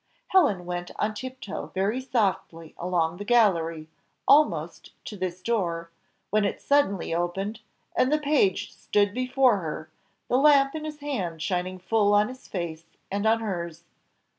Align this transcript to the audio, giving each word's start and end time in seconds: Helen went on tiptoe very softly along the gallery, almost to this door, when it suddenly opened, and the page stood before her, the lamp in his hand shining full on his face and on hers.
Helen 0.29 0.65
went 0.65 0.89
on 0.95 1.13
tiptoe 1.13 1.67
very 1.75 2.01
softly 2.01 2.73
along 2.75 3.17
the 3.17 3.23
gallery, 3.23 3.87
almost 4.27 4.93
to 5.05 5.15
this 5.15 5.43
door, 5.43 5.91
when 6.31 6.43
it 6.43 6.59
suddenly 6.59 7.13
opened, 7.13 7.59
and 7.95 8.11
the 8.11 8.17
page 8.17 8.73
stood 8.73 9.13
before 9.13 9.57
her, 9.57 9.91
the 10.27 10.39
lamp 10.39 10.73
in 10.73 10.85
his 10.85 11.01
hand 11.01 11.43
shining 11.43 11.77
full 11.77 12.15
on 12.15 12.29
his 12.29 12.47
face 12.47 12.85
and 13.11 13.27
on 13.27 13.41
hers. 13.41 13.83